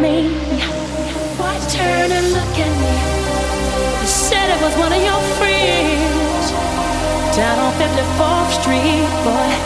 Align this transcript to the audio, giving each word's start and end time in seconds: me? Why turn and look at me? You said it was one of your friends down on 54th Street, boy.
me? 0.00 0.28
Why 1.36 1.58
turn 1.68 2.10
and 2.10 2.32
look 2.32 2.56
at 2.56 2.72
me? 2.80 2.94
You 4.00 4.06
said 4.06 4.48
it 4.48 4.60
was 4.62 4.74
one 4.76 4.92
of 4.92 5.02
your 5.02 5.20
friends 5.36 6.52
down 7.36 7.58
on 7.58 7.72
54th 7.74 8.62
Street, 8.62 9.10
boy. 9.24 9.59